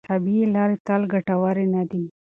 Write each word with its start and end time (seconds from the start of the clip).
طبیعي 0.09 0.45
لارې 0.55 0.77
تل 0.87 1.01
ګټورې 1.13 1.65
نه 1.75 1.83
دي. 1.89 2.03